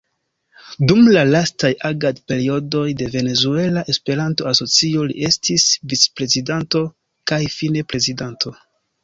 [0.91, 6.83] Dum la lastaj agad-periodoj de Venezuela Esperanto-Asocio li estis vicprezidanto
[7.33, 8.57] kaj fine Prezidanto.